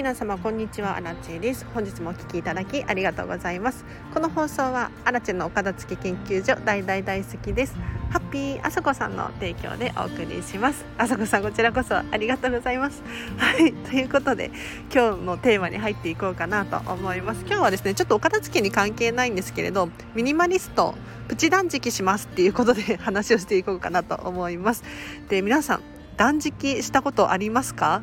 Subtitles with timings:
[0.00, 0.96] 皆様こんにちは。
[0.96, 1.66] アラチェです。
[1.74, 3.84] 本日もお聞きいただきありがとうございます。
[4.14, 7.76] この放送はアラチェのお片付研究所大大大好きです。
[8.08, 10.86] ハッピーあさこさんの提供でお送りします。
[10.96, 13.02] あさこさんこちらこそありがとうございます。
[13.36, 13.74] はい。
[13.74, 14.50] ということで
[14.90, 17.42] 今日のテーマに入っていこうかなと思います。
[17.42, 20.94] 今日はですねちょっとお片付けに関係ないんですけれどミニマリスト
[21.28, 24.82] プチ断食しますっていうことで話をしていこうかなと思います。
[25.28, 28.02] で皆さん断食したことありますか？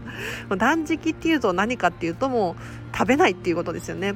[0.56, 2.56] 断食っていうと何かっていうとも
[2.92, 4.14] う食べないっていうことですよね。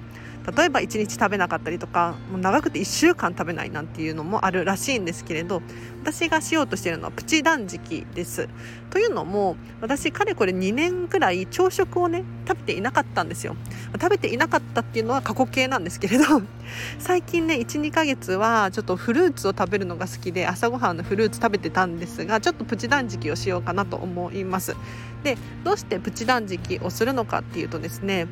[0.55, 5.61] 例えば1日食べなかったりとかもう長くて1週間食べないなんていうのもあるらしいんですけれど
[6.03, 8.49] 私がしようとしているのはプチ断食です。
[8.91, 13.57] というのも私かれこれ2年くらい朝食をね食べていなかったんですよ。
[13.95, 16.25] 食べていなかったっていうのは過去形なんですけれど
[17.01, 24.77] 最近ね12ヶ月はちょっとフルーツを食べるのが好きで朝ごはんのフルーツ食べてたんですがちょっとプチ断食をしようかなと思います。
[25.25, 28.29] でどうしてプチ断食をするのかっていうとですね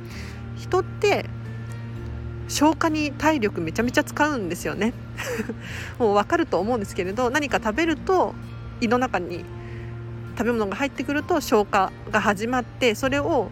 [0.57, 1.27] 人って
[2.49, 4.93] 消化に体力めちゃめちゃ使うんですよね
[5.99, 8.35] もう分かると思うんですけれど何か食べると
[8.81, 9.45] 胃の中に
[10.37, 13.51] 食べ物が入ってくると消化が始まってそれを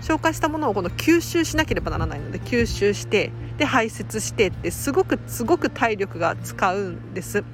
[0.00, 7.44] 消化したものをこの吸収しなければならないので吸収してで排泄してってすごくすごく体力が使うんです。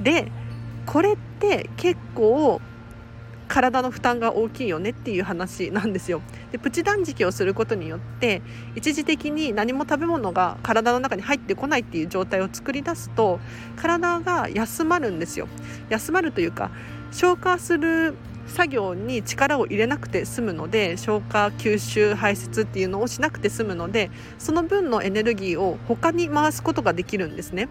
[0.00, 0.30] で
[0.84, 2.60] これって結構
[3.48, 6.20] 体の負担が大きいよねっていう話なんですよ
[6.56, 8.42] でプチ断食をすることによって
[8.74, 13.38] 一時的に何も食べ物が体の中に入ってこないっていう状態を作り出すと
[13.76, 15.48] 体が休まるんですよ。
[15.90, 16.70] 休まるというか
[17.12, 18.14] 消化する
[18.46, 27.68] 作業に力を入れなくて済むので消化吸収排泄っていうのをしなくて済むのでその分のエネルギーを他に回すことができるんですね。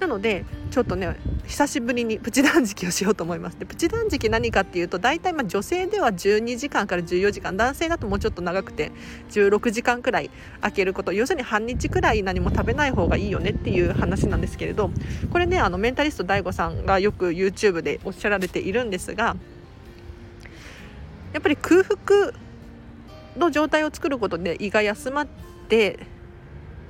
[0.00, 8.92] なのでちょっとね久しぶりにプチ断食をしようと思いますでプチ断食何かっていうと大体まあ女性では12時間から14時間男性だともうちょっと長くて
[9.30, 14.90] 16時間くらい空けること要するに半日くらい何も食べない方がいいよねっていう話なんですけれど
[15.32, 19.36] これねあのメンタリスト DAIGO さんがよく YouTube でおっしゃられているんですが
[21.32, 22.32] やっぱり空腹
[23.36, 25.26] の状態を作ることで胃が休まっ
[25.68, 25.98] て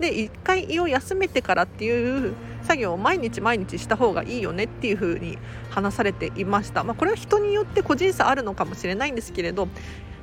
[0.00, 2.34] で一回胃を休めてからっていう
[2.68, 5.38] 作業を毎日毎日した方がいいよねっていう風に
[5.70, 9.68] 話されていました、まあ、これは人によって個人差あるのかもしれないんですけれど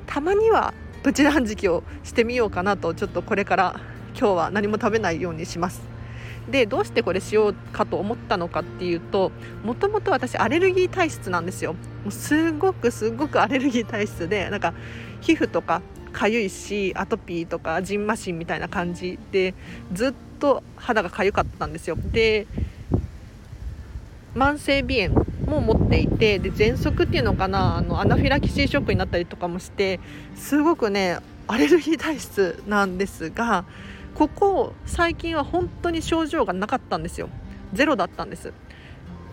[0.06, 3.80] たまにはプチ断食をしてみようかなとちょっとこれから
[4.16, 5.82] 今日は何も食べないようにします。
[6.48, 9.32] でどうしてこれしようかと思ったのかっていうと
[9.64, 11.78] もともと私アレルギー体質なんですよも
[12.10, 14.72] うすごくすごくアレルギー体質でなんか
[15.20, 19.54] 皮膚とかかゆいしアトピーとかジンマシンみたいな感じで
[19.92, 21.96] ずっと肌がかゆかったんですよ。
[22.12, 22.46] で
[24.34, 29.98] 慢性鼻炎も持っていてで喘息っていうのかなあのアナフィラキシーショックになったりとかもして
[30.34, 33.64] すごくねアレルギー体質なんですが
[34.14, 37.28] ここ最近は本当に症状がなかったんですよ。
[37.72, 38.52] ゼロだったんです。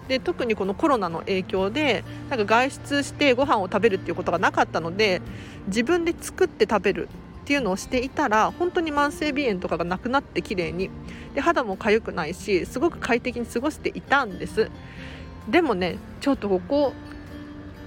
[0.07, 5.21] で特にこのコロナの影響でなんか外出してご飯を食べるっていうことがなかったので
[5.67, 7.09] 自分で作って食べる
[7.43, 10.89] っていうのをしていたら本当に慢性鼻炎とかがなくなって綺麗に
[11.35, 14.71] で肌も痒くないしすごく快適に過ごしていたんです。
[15.49, 16.93] でもねちょっとここ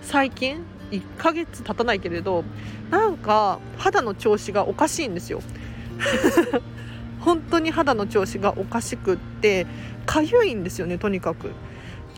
[0.03, 2.45] 最近1ヶ月経たないけれど
[2.91, 5.41] なんか肌の調子がおかしいんですよ。
[7.21, 9.67] 本当に肌の調子がおかしくって
[10.05, 11.51] 痒いんですよねとにかく。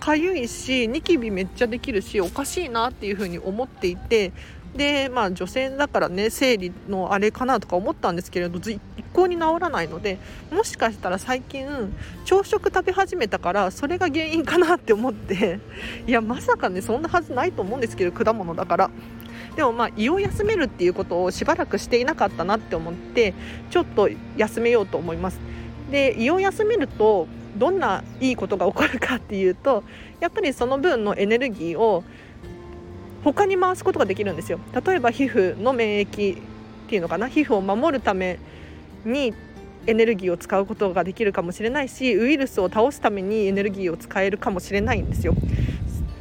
[0.00, 4.32] かゆいしニキビめっちゃできるしおかしいなっていうふうに思っていて
[4.78, 8.81] でまあ女性だからね生理のあれかなとか思ったんですけれど一
[9.12, 10.19] 向に治らないので
[10.53, 11.66] もしかしたら最近
[12.25, 15.59] 朝食食べ始めたからそれが原因かなって思って
[16.06, 18.91] いやまさかねそんなはずないと思うんですけど果物だから。
[19.56, 23.34] でもまあ胃を休めるっていうことをしばらくしていなかったなって思って
[23.71, 25.41] ちょっと休めようと思います。
[25.91, 29.83] で胃を休めるとどんないいことが起こるかっていうと
[30.21, 32.04] やっぱりその分のエネルギーを
[33.24, 36.41] 他に回すことができるんですよ例えば皮膚の免疫っ
[36.88, 37.28] ていうのかな？
[37.28, 38.38] 皮膚を守るため
[39.04, 39.34] に
[39.86, 45.34] エネルギーを使うことができるかもしれないしウイルスを倒すためにエネルギーを使えるかもしれないんですよ。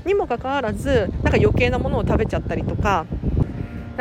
[0.05, 3.05] にもかかわらずなんか余計なものを食べちゃったりとか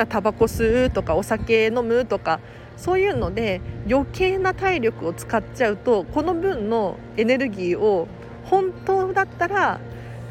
[0.09, 2.39] タバコ吸うとかお酒飲むとか
[2.77, 3.61] そういうので
[3.91, 8.07] 余計な体力を使っちゃうとこの分のエネルギーを
[8.45, 9.81] 本当だったら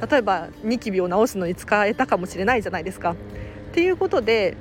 [0.09, 3.11] 例えばニキビを治すのに使えたかもしれないじゃないですか。
[3.11, 3.15] っ
[3.73, 4.55] ていうことで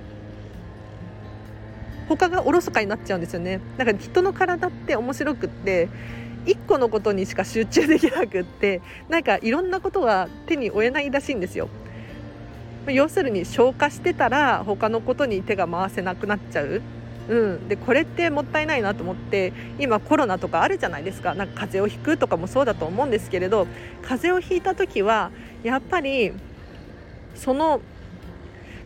[2.09, 3.61] 他がおろそかになっちゃうんですよね。
[3.77, 5.89] だから人の体って面白くって
[6.47, 11.69] 1個のことにしか集中できなくってなんかいろんなことが手に負えないらしいんですよ。
[12.87, 16.83] 要するに消化してたら他のことに手が回せなくなっちゃう。
[17.29, 21.35] うん、でこれってもったいないなと思って今コロナとかあるじゃないですか。
[21.35, 23.67] なんか風邪をひくとかもそうだと思うんですけれど
[24.03, 25.31] 風邪をひいた時は
[25.63, 26.33] やっぱり
[27.35, 27.81] その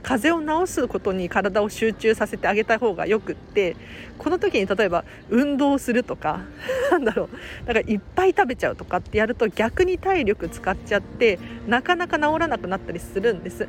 [0.02, 3.76] 風邪を治すことに体を集中させてあげた方がよくって
[4.16, 6.40] この時に例えば運動するとか
[6.90, 7.66] なんだろう。
[7.66, 13.68] だからいっぱい食べちゃうとかってやると逆に体力使っちゃってなかなか治らなくなったりするんです。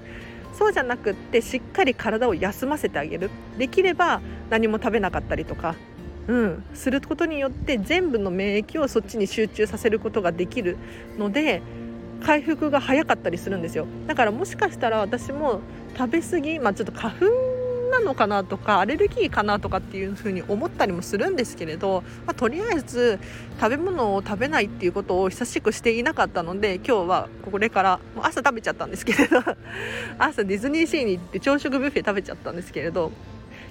[0.57, 3.29] そうじゃなくってしっかり体を休ませてあげる。
[3.57, 5.75] できれば何も食べなかったりとか
[6.29, 10.77] うん、することによって全部の免疫をそっちに集中させることができる
[11.17, 11.63] ので
[12.23, 13.87] 回復が早かったりするんですよ。
[14.05, 15.61] だからもしかしたら私も
[15.97, 17.25] 食べ過ぎ、まあ、ちょっと花粉
[17.89, 23.19] なのかなとかアレルギーかなとかっていうふうに思ったりもするんですけれど、まあ、とりあえず
[23.59, 29.41] 食べ物を食べないっていうことを久しくしていなかったので今日はこれからもう朝食べちゃったんですけれど
[30.17, 33.11] 朝ディズニーシーに行って朝食ビュッフェ食べちゃったんですけれど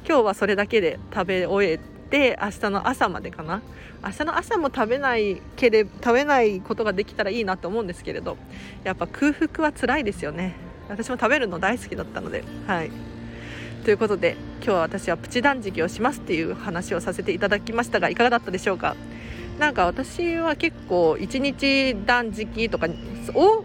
[0.07, 1.79] 今日はそれだけで食べ終え
[2.11, 3.63] て明日の朝までかな。
[4.03, 8.37] 明日の朝も食べないけれ食べないことができたらいいなと思うんですけれど
[8.85, 10.55] やっぱ空腹は辛いですよね。
[10.89, 12.91] 私も食べるの大好きだったのではい。
[13.85, 18.97] ということで今日は私はプチ断食をしますっていう話をさせていただきましたがいかがだったでしょうか？
[19.59, 22.87] なんか私は結構1日断食とか
[23.35, 23.65] を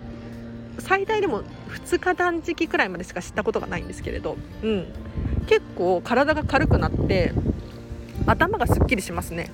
[0.80, 4.88] 最大でも2日断食くらいまでしか知ったことがないんですけれど、うん、
[5.48, 7.34] 結構体が軽くなって
[8.26, 9.52] 頭がすっきりしますね。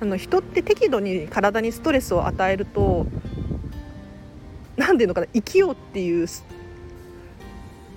[0.00, 3.06] あの人って適度に体にストレスを与えると
[4.76, 6.26] 何ていうのかな生きようっていう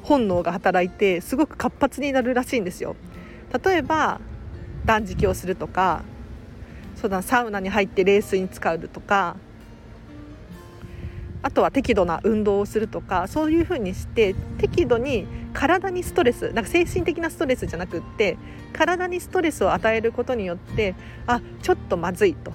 [0.04, 2.96] 本能が働いてすごく活発になるらしいんですよ。
[3.64, 4.20] 例えば
[4.86, 6.04] 断食をするとか
[6.96, 9.36] そうだサウナに入って冷水に使うとか
[11.44, 18.38] あとは適度な運動をするとかそういうふうにして適度に体にストレスなんか精神的なストレスじゃなくって
[18.74, 20.96] 体にストレスを与えることによって
[21.28, 22.54] あちょっとまずいと。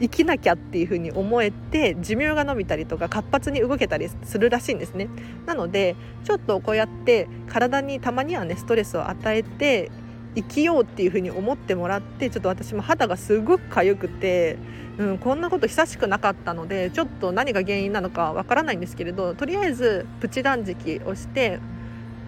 [0.00, 5.08] 生きなきゃっていうふうに思えて寿命が延びたりとか活発に動けたりするらしいんですね。
[5.46, 9.90] なのでちょっとこうやって体にたまにはねストレスを与えて
[10.34, 14.58] 生きようっていうふうに思ってもらってちょっと私も肌がすごく痒くて
[14.98, 21.60] うん、こんなこと久しくなかったのでちょっと何が原因なのかわからないんですけれどとりあえずプチ断食をして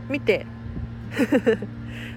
[0.08, 0.46] 見て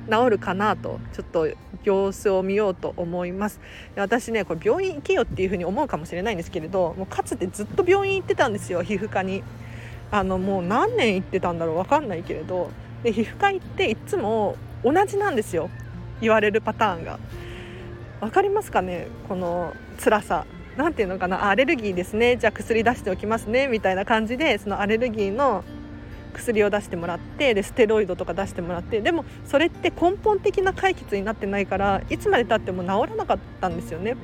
[0.10, 1.48] 治るかなとちょっと
[1.84, 3.60] 様子を見ようと思います。
[3.96, 9.44] 私ねこれ病院行けよっていうふうに思うかもしれないんですけれどもうかつてずっと病院行ってたんですよ皮膚科に。
[10.14, 12.70] あのもう何年行ってたんだろう分かんないけれど。
[13.04, 15.70] で皮膚科行っていつも同じなんですよ
[16.22, 17.20] 言われるパターンが。
[18.20, 20.46] 分かりますかねこの辛さ。
[20.78, 22.38] 何ていうのかなアレルギーですね。
[22.38, 25.64] じゃあ薬出しておきますねみたいな感じでそのアレルギーの
[26.32, 34.16] 薬を出してもらってでステロイドとか出してもらってでもそれって根本的な解決になってないからいつまでたっても治らなかったんですよね。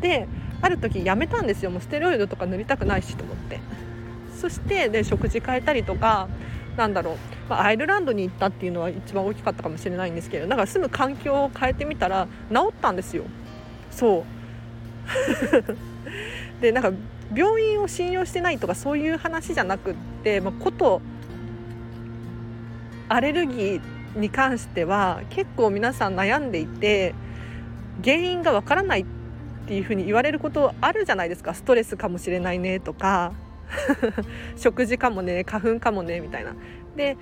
[0.00, 0.28] で
[0.60, 1.70] ある時やめたんですよ。
[1.70, 3.60] もうステロイドとか塗りたくないしと思って。
[4.40, 6.28] そしてで食事変えたりとか
[6.76, 7.16] なんだろう、
[7.48, 13.24] まあ、アイルランドに行ったっていうのは一番大きかったかもしれないんですけどだから住む環境を変えてみたら治ったんですよ。
[13.90, 14.24] そう。
[16.60, 16.92] でなんか
[17.34, 21.00] 病院を信用してないとかそういう話じゃなくって、まあ、こと
[23.08, 27.14] アレルギーに関しては結構皆さん悩んでいて
[28.02, 29.04] 原因がわからないっ
[29.66, 31.54] ていうふうに言われることあるじゃないですか。
[31.54, 33.32] ストレスかもしれないねとか
[34.56, 36.54] 食事かもね花粉かもねみたいな。
[36.96, 37.16] で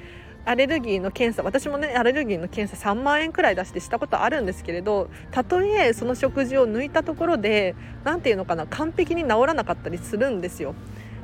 [0.44, 10.74] アレルギーの検査私もねアレルギーの検査3万円くらい出してしたことあるんですけれどたとえその食事を抜いたところで何て言うのかな完璧に治らなかったりするんですよ。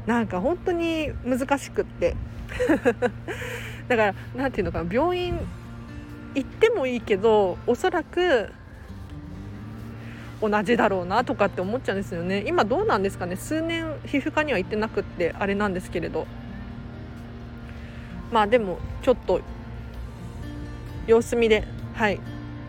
[0.06, 2.14] なんか本当に難しくって。
[3.88, 5.38] だから何て言うのかな病院
[6.34, 8.52] 行ってもいいけどおそらく
[10.40, 12.44] 同じだろうなとかって思っちゃうんですよね。
[12.46, 13.34] 今どうなんですかね。
[13.34, 16.26] 数年皮膚科には行ってなくってあれなんですけれど。
[18.30, 19.40] まあでもちょっと
[21.06, 21.64] 様子見で
[21.94, 22.20] はい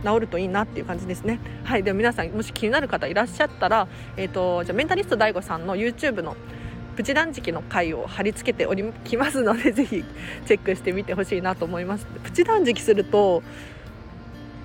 [0.04, 1.40] 治るといいなっていう感じですね。
[1.66, 6.38] はい、でも皆さんもし気になる方いらっしゃったら、えーと、じゃメンタリスト DAIGO さんの YouTube の
[7.00, 10.04] プチ断食の回を貼り付けておりきますのでぜひ
[10.46, 12.06] チェックしてみてほしいなと思います。
[12.26, 13.42] プチ断食すると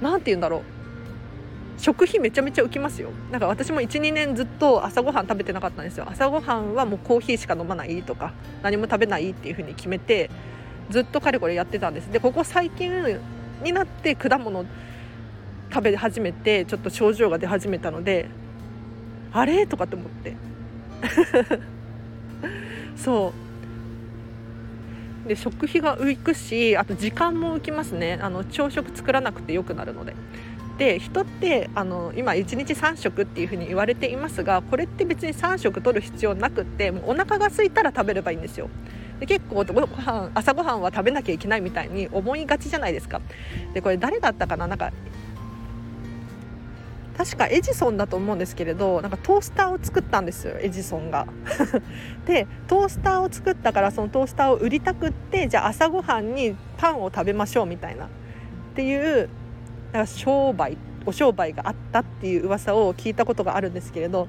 [0.01, 1.81] 何て言うんだろう。
[1.81, 3.11] 食費めちゃめちゃ浮きますよ。
[3.31, 6.07] なんか私も12年ずっと朝ごはん食べてなかったんですよ。
[6.09, 8.33] 朝ごはんはもうコーヒーしか飲まないとか
[8.65, 10.29] 何も食べないっていう風に決めて
[10.91, 12.11] ずっとかれこれやってたんです。
[12.11, 12.91] でここ最近
[13.63, 14.65] になって果物
[15.73, 18.29] 食べ始めてちょっと症状が出始めたので
[19.33, 19.69] あれ？
[19.69, 20.35] とかって思って。
[22.97, 23.33] そ
[25.25, 30.15] うで食費が浮くしあと時間も浮きますねあの朝食作らなくてよくなるので。
[30.79, 38.69] で人ってあの今1日3食っていうふうに言われていますがこれって別に3食取る必要なくってもうお腹が空いたら食べればいいんですよ。
[39.21, 43.21] で結構ご飯朝ごはんは食べなきゃいけないみたいに思いがちじゃないですか。
[43.73, 44.67] でこれ誰だったかな？
[44.67, 44.93] なんか
[47.17, 51.27] 確かエジソンだと思うんですけれどなんかトースターを作ったんですよエジソンが。
[52.27, 58.09] でトースターを作ったからそのトースターを売りたくってじゃあ朝ごはんにパンを食べましょうみたいなっ
[58.75, 59.29] ていう
[59.93, 64.29] なんか商売お商売があったっていう噂を聞いたことがあるんですけれど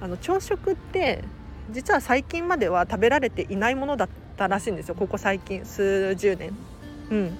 [0.00, 1.22] あの朝食って
[1.70, 6.56] 実は最近までは食べられていないものだったらしいんですよここ最近数十年。
[7.10, 7.38] うん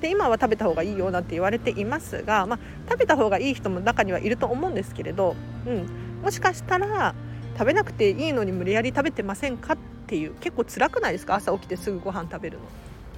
[0.00, 2.58] で今は食べた方がいいよなんて言われていますが、まあ、
[2.90, 5.86] 食べた方がいい人も中にはいると思うんですけれど、うん、
[6.22, 7.14] もしかしたら
[7.58, 9.76] 食べなくていいのに無理やり食べてませんかっ
[10.06, 11.34] ていう結構辛くないですか？
[11.34, 12.64] 朝起きてすぐご飯食べるの。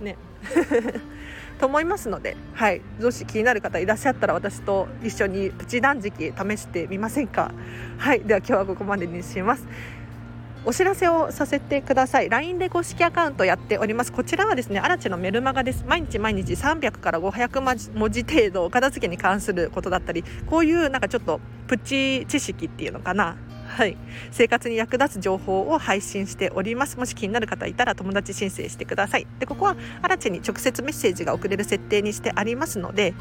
[0.04, 0.16] ね
[1.60, 7.52] と思いますので、はい、もし気になる方いらっしゃったら私と一緒にプチ断食試してみませんか？
[7.98, 9.64] はい、では今日はここまでにします。
[10.64, 12.28] お知らせをさせてください。
[12.28, 14.12] LINE で公式アカウントやっております。
[14.12, 15.84] こちらはですねアラチのメルマガです。
[15.88, 23.36] 毎日毎日300から500文字程度片付けに関することだったりこういうなんかちょっとプチ知識っていうのかな。
[23.66, 23.96] はい、
[24.30, 26.96] 生活に役立つ情報を配信しております。
[26.98, 29.26] もし気になる方いたら友達申請してください。
[29.40, 33.14] でここはアラチに直接メッセージが送れる設定にしてありますので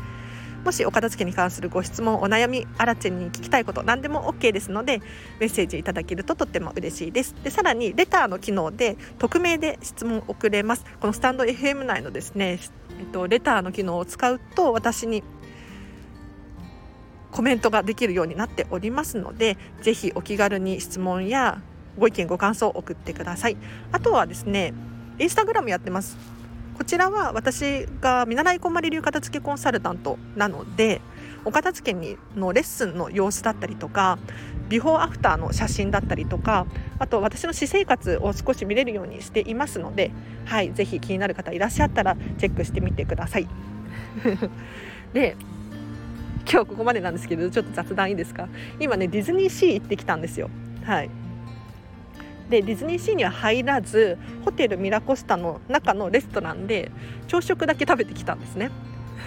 [0.64, 5.02] もしお片付けに関するご質問お悩みアラチェに聞きたいこと何でも OK ですので
[5.40, 7.36] メッセージいただけるととっても嬉しいです。
[7.44, 10.86] でさらにレターの機能で匿名で質問を送れます。
[11.00, 12.60] このスタンド FM 内のですね、
[13.00, 15.24] えっと、レターの機能を使うと私に
[17.32, 21.62] コメントができるようになっておりますのでぜひお気軽に質問や
[21.98, 23.58] ご意見ご感想を送ってください。
[23.92, 24.74] あとはですね
[25.18, 26.41] インスタグラムやってます。
[26.82, 31.00] こちらは私が見習いこまり流片付けコンサルタントなので
[31.46, 34.18] お片付けにのレッスンの様子だったりとか
[34.68, 36.66] ビフォーアフターの写真だったりとか
[36.98, 40.10] あと私の私生活を少し見れるようにしていますので、
[40.46, 43.48] はい、ぜひ気になる方いらっしゃったらチェックしてみてください。
[45.14, 45.38] で
[46.52, 48.48] 今日ここまでなんですけどちょっと雑談いいですか？
[48.80, 50.50] 今ねディズニーシー行ってきたんですよ。
[50.84, 51.12] はい
[52.52, 56.92] でディズニーシーには入らずホテルミラコスタの中のレストランで
[57.28, 58.70] 朝食だけ食べてきたんですね。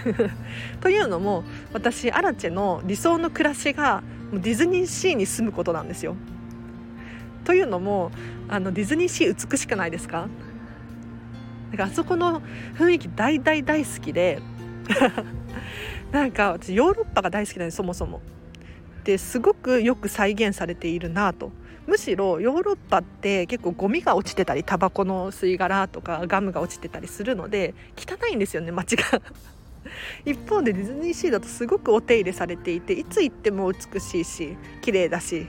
[0.79, 6.15] というのも私アラチェの理想の暮らしがディズニーシーに住むことなんですよ。
[7.45, 8.11] というのも
[8.47, 10.27] あのディズニーシー美しくないですか？
[11.71, 12.43] なんかあそこの
[12.77, 14.39] 雰囲気大大大好きで
[16.11, 18.21] なんか私ヨーロッパが大好きなんですそもそも。
[19.03, 21.51] ですごくよく再現されているなと
[21.87, 29.03] むしろヨーロッパって結構ゴミが落ちてたりタバコの吸い殻とかガムが落ちてたりするので汚いんですよね街が。
[30.25, 35.47] 一方でディズニーシーだとすごくお手入れされていていつ行っても美しいし綺麗だし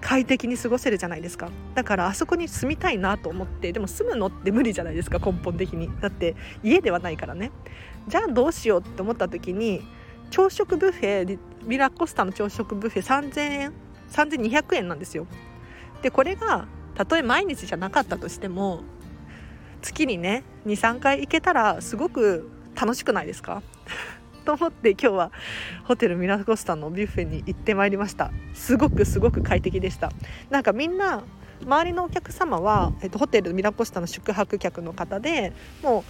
[0.00, 1.50] 快適に過ごせるじゃないですか。
[1.74, 5.90] だからあそこに住みたいなと思ってでも住むのって無理じゃないですか根本的に。
[6.00, 7.50] だって家ではないからね。
[8.06, 9.82] じゃあどうしようって思った時に
[10.30, 13.72] 朝食ブッフェミラコスタの朝食ブッフェ3000円
[14.12, 15.26] 3200円なんですよ。
[16.02, 18.80] でこれがたとえ毎日じゃなかったとしても
[19.82, 23.62] 月にね23回行けたらすごく楽しくないですか？
[24.44, 25.32] と思って今日は
[25.84, 28.30] ホテルミラコスタのビュッフェに行ってまいりました。
[28.54, 30.12] すごくすごく快適でした。
[30.50, 31.22] なんかみんな
[31.64, 36.04] 周りのお客様は、えっと、ホテルミラコスタの宿泊客の方でもう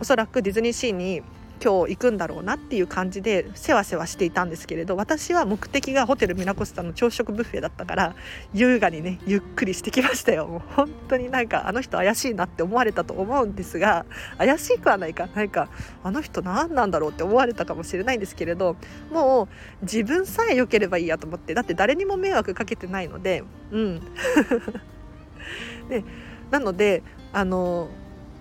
[0.00, 1.22] おそらくディズニーシーに
[1.62, 8.16] 今日行くんだろうなっていう感じでせわせわしていたんですけれど私は目的がホテルミラコスタの朝食ブッフェだったから
[8.54, 10.46] 優雅にねゆっくりしてきましたよ。
[10.46, 14.06] もう本当になんかあの人怪しいなって思われたと思うんですが
[14.38, 15.68] 怪しくはないかなんか
[16.02, 18.76] あの人何なんだろうって思われたかもしれないんですけれど
[19.12, 19.48] もう
[19.82, 24.00] 自分さえ良ければいいやと思ってだって誰にも迷惑かけてないのでうん。
[25.88, 26.04] で
[26.50, 27.88] なのであの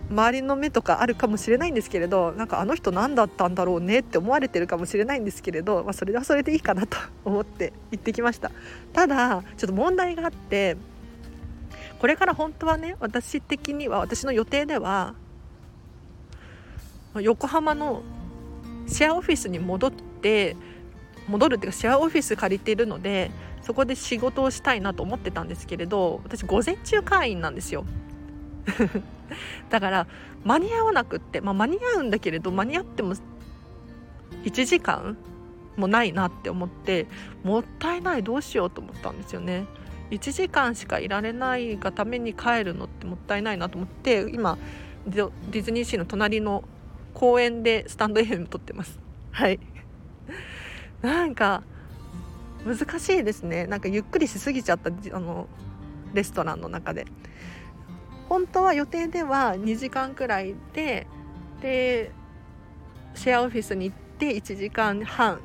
[0.09, 8.51] 周りの目とかあるかもしれないんですけれどなんかあの人何だったんだろうねって思われてるかもしれないんですけれど、まあ、それはそれでいいかなと思って行ってきました。
[8.93, 10.77] ただちょっと問題があって
[11.99, 15.15] これから本当はね私的には私の予定では
[17.15, 18.03] 横浜の
[18.87, 20.55] シェアオフィスに戻って
[21.27, 27.85] 戻るっていうかシェアオフィス借りてるのでそこで仕事をしたいなと思ってたんですけれど私午前中会員なんですよ。
[29.69, 30.07] だから
[30.43, 33.13] 間に合わなくって、まあ、間に合うんだけれど間に合っても
[34.43, 35.17] 1時間
[35.75, 37.07] もないなって思って
[37.43, 39.65] もったいないどうしようと思ったんですよね。
[40.09, 44.57] 1時間しかいられないがために帰るのってもったいないなと思って今
[45.05, 46.63] ディズニーシーの隣の
[47.13, 48.99] 公園でスタンド FM 撮ってます。
[49.31, 49.59] はい。
[51.01, 51.63] なんか
[52.65, 53.67] 難しいですね。
[53.67, 55.47] なんかゆっくりしすぎちゃったあの
[56.13, 57.05] レストランの中で。
[58.29, 61.07] 本当は予定では2時間くらいで
[61.61, 62.11] で
[63.15, 65.39] シェアオフィスに行って1時間半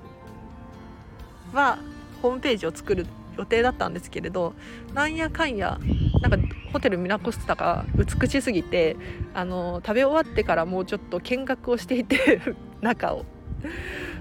[1.52, 1.78] は
[2.20, 4.54] ホームページを作る予定だったんですけれど
[4.94, 5.78] なんやかんや
[6.20, 6.38] なんか
[6.72, 8.96] ホテルミラコスタが美しすぎて
[9.34, 12.40] あの食べ終わってからもうちょっと見学をしていて
[12.80, 13.24] 中を。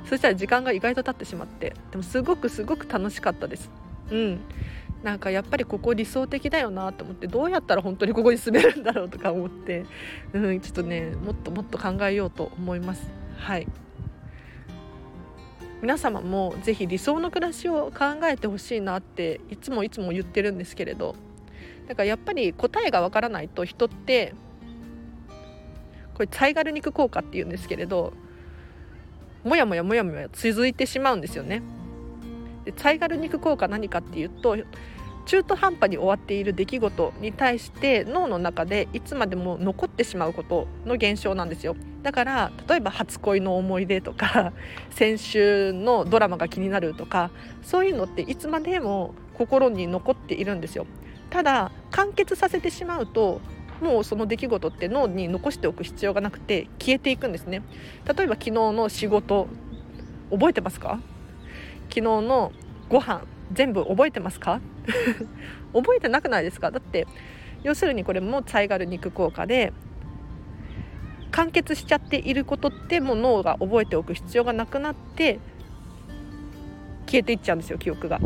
[0.06, 3.70] そしたら時間が意外と経ってしまってでもすごくすごく楽しかったです。
[4.12, 4.40] うん。
[5.04, 9.86] なんかやっぱりここ理想的だよなと思ってどうやったら本当にここに住めるんだろうとか思って、
[10.34, 13.10] うん、ちょっとねもっともっと考えようと思います。
[13.38, 13.68] はい。
[15.82, 21.16] 皆様もぜひ理想の暮らしを考えてほしいなっていつもいつも言ってるんですけれど。
[21.88, 24.34] だからやっぱり答えがわからないと人って
[26.14, 28.14] これサイガル肉効果っていうんですけれど
[29.44, 31.64] もやもやもやもや続いてしまうんですよね。
[32.66, 34.58] でサイガル肉効果何かっていうと
[35.26, 41.76] 中途半端に終わっている出来事に対して脳の中でいつまでも残ってしまうことの現象なんですよ。
[42.02, 44.54] だから例えば初恋の思い出とか
[44.90, 47.30] 先週のドラマが気になるとか
[47.62, 50.86] そういうのっていつまでも心に残っているんですよ。
[51.30, 53.40] ただ完結させてしまうと
[53.82, 57.62] もうその出来事って脳に残しておく必要がなくて消えていくんですね。
[58.06, 59.48] 例えば昨日の仕事
[60.32, 61.00] 覚えてますか？
[61.94, 62.54] 昨日の
[62.90, 63.22] ご飯
[63.52, 64.62] 全部覚えてますか？
[65.74, 66.72] 覚えてなくないですか？
[66.72, 67.06] だって
[67.64, 69.74] 要するにこれもサイガル肉効果で
[71.32, 75.40] 完結しちゃっていることってもう脳が覚えておく必要がなくなって
[77.06, 78.20] 消えていっちゃうんですよ記憶が。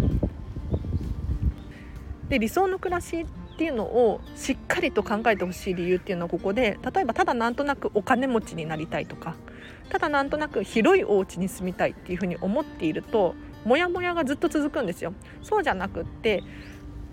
[2.30, 9.36] で理想の暮らしっていうのをしっかりと考えてほしい理由っていうのはここで例えばただなんとなくお金持ちになりたいとか
[9.90, 13.36] ただなんとなく広いお家に住みたいっていうふうに思っていると
[13.66, 15.14] モヤモヤがずっと続くんですよ。
[15.42, 16.44] そうじゃなくって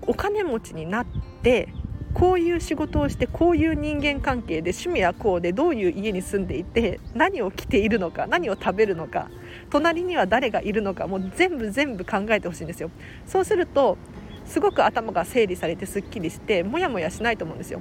[0.03, 1.07] お金持ちになっ
[1.43, 1.69] て
[2.15, 9.31] こういう仕事をしてこういう人間関係で趣味はこうでどういう家に住んでいて何を着ているのか何を食べるのか
[9.71, 12.91] 隣には誰がいるのかもう全部全部考えてほしいんですよ。
[13.27, 13.97] そうすると
[14.45, 17.81] すごく頭が整理されてすっきりしてモヤモヤしないと思うんですよ。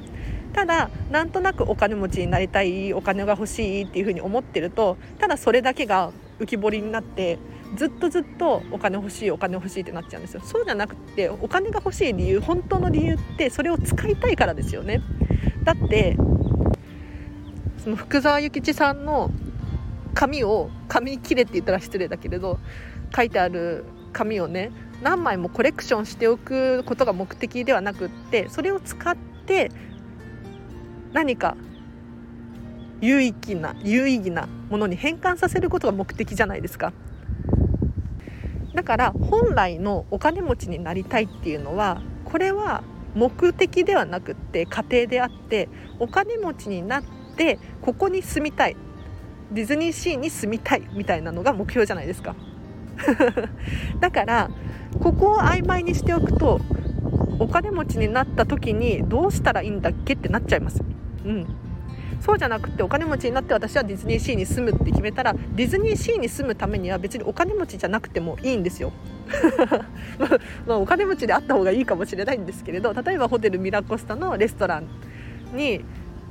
[0.53, 7.37] ただなんとなくお金持ちになりたいお金が欲しいっていうふうに思ってるとただそれだけが浮き彫りになって
[7.75, 10.41] ずっとずっとお金欲しいお金欲しいってなっちゃうんですよ。
[10.43, 15.01] そうじゃなくてお金が欲しい理由本当の理由ってそれを使いたいからですよね。
[15.63, 16.17] だって
[17.83, 19.31] その福沢諭吉さんの
[20.13, 22.59] 紙を紙切れって言ったら失礼だけれど
[23.15, 29.71] 書いてある紙をね何枚もコレクションしておくことが目的ではなくってそれを使って
[31.13, 31.55] 何か
[32.99, 36.93] 有意義な有意義なものに変換させることが目的じゃないですか。
[38.73, 47.03] だから本来のお金持ちになりたいっていうのはこれは目的ではなくって家庭であってお金持ちになっ
[47.35, 48.77] てここに住みたい
[49.51, 52.35] ディズニーシーに住みたいみたいなのが目標じゃないですか
[53.99, 54.49] だから
[55.01, 56.61] ここを曖昧にしておくと
[57.39, 60.81] お金持ちになった時にどうしたらいいんだっけってなっちゃいます。
[61.25, 61.70] うん
[62.21, 68.91] そうじゃなくてお金持ちになって私はディズニーシーに住むって決めたらディズニーシーに住むためには別にお金持ちじゃなくてもいいんですよ。
[70.67, 74.87] まあ、お金持ちであった方がいいかもしれないんですけれど例えばホテルミラコスタのレストラン
[75.55, 75.83] に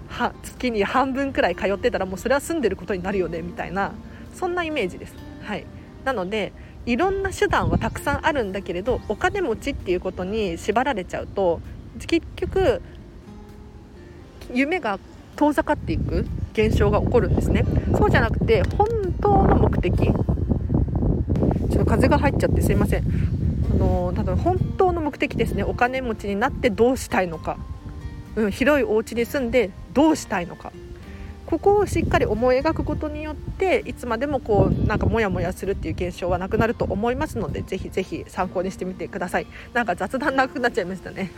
[0.09, 3.93] は月に半分くらい通ってたらもうそれは住んでることになるよねみたいな
[4.35, 5.15] そんなイメージです。
[5.43, 5.65] はい、
[6.05, 6.53] なので
[6.87, 11.61] いろんな手段はたくさんあるんだけれどお金持ちっていうことに縛られちゃうと
[12.07, 12.83] 結局
[14.53, 14.99] 夢が
[15.37, 17.65] 遠ざかっていく現象が起こるんですね。
[17.97, 18.89] そうじゃなくて本
[19.21, 19.95] 当の目的。
[19.97, 23.05] ちょっと風が入っちゃってすいません。
[23.71, 25.63] あの多分本当の目的ですね。
[25.65, 27.59] お金持ちになってどうしたいのか、
[28.37, 30.73] うん、広いお家に住んでどうしたいのか。
[31.51, 39.49] ここをしっかり思い描くことによっていつまでもこうなんかモヤモヤするっていう現象はなくなると思いますのでぜひぜひ参考にしてみてください。
[39.75, 41.33] なんか雑談長くなっちゃいましたね。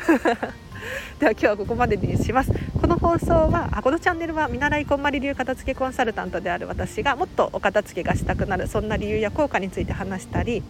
[1.18, 2.52] では今日はここまでにします。
[2.78, 10.62] この放送はあこのチャンネルは見習いこんまり流片付けコンサルタントである私がもっとお片付けがしたくなるそんな理由や効果について話したり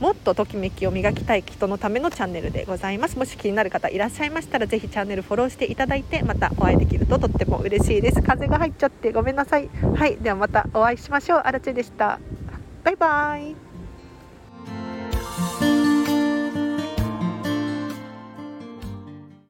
[0.00, 3.18] もっとときめきを磨きたい人のためのチャンネルでございます。
[3.18, 8.22] もし気になる方いらっしゃいましたら是非チャンネルフォローしていただいてまたお会いできるととっても嬉しいです。
[8.22, 9.68] 風が入っちゃってごめんなさい。
[9.96, 10.16] はい。
[10.16, 11.38] ではまたお会いしましょう。
[11.44, 12.20] あらちでした。
[12.84, 13.52] バイバー
[15.74, 15.77] イ。